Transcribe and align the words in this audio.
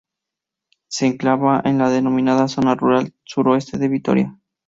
Se 0.87 1.05
enclava 1.05 1.61
en 1.63 1.77
la 1.77 1.91
denominada 1.91 2.47
Zona 2.47 2.73
Rural 2.73 3.13
Suroeste 3.23 3.77
de 3.77 3.87
Vitoria. 3.87 4.39